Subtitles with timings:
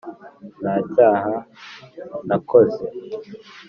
[0.61, 1.33] ntacyaha
[2.27, 2.83] nakoze